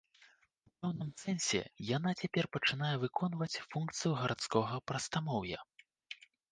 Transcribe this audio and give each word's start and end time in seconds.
У 0.69 0.71
пэўным 0.85 1.11
сэнсе 1.23 1.61
яна 1.97 2.15
цяпер 2.23 2.45
пачынае 2.57 2.91
выконваць 3.05 3.53
функцыю 3.69 4.11
гарадскога 4.25 4.85
прастамоўя. 4.93 5.59